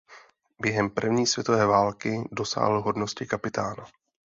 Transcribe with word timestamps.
Během 0.61 0.89
první 0.89 1.27
světové 1.27 1.65
války 1.65 2.23
dosáhl 2.31 2.81
hodnosti 2.81 3.25
kapitána. 3.25 3.85